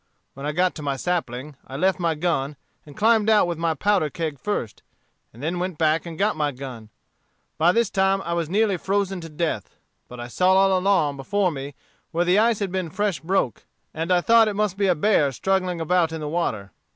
When 0.33 0.47
I 0.47 0.51
got 0.51 0.73
to 0.73 0.81
my 0.81 0.95
sapling, 0.95 1.57
I 1.67 1.75
left 1.77 1.99
my 1.99 2.15
gun, 2.15 2.55
and 2.87 2.97
climbed 2.97 3.29
out 3.29 3.45
with 3.45 3.59
my 3.59 3.75
powder 3.75 4.09
keg 4.09 4.39
first, 4.39 4.81
and 5.31 5.43
then 5.43 5.59
went 5.59 5.77
back 5.77 6.07
and 6.07 6.17
got 6.17 6.35
my 6.35 6.51
gun. 6.51 6.89
By 7.59 7.71
this 7.71 7.91
time, 7.91 8.19
I 8.23 8.33
was 8.33 8.49
nearly 8.49 8.77
frozen 8.77 9.21
to 9.21 9.29
death; 9.29 9.75
but 10.07 10.19
I 10.19 10.27
saw 10.27 10.53
all 10.55 10.75
along 10.75 11.17
before 11.17 11.51
me 11.51 11.75
where 12.09 12.25
the 12.25 12.39
ice 12.39 12.57
had 12.57 12.71
been 12.71 12.89
fresh 12.89 13.19
broke, 13.19 13.65
and 13.93 14.11
I 14.11 14.21
thought 14.21 14.47
it 14.47 14.55
must 14.55 14.75
be 14.75 14.87
a 14.87 14.95
bear 14.95 15.31
struggling 15.31 15.79
about 15.79 16.11
in 16.11 16.19
the 16.21 16.27
water. 16.27 16.71